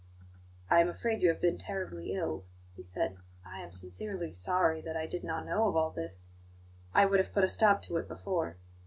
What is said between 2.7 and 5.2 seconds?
he said. "I am sincerely sorry that I